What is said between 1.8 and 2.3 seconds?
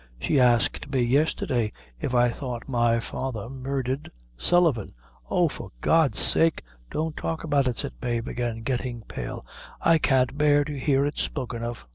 if I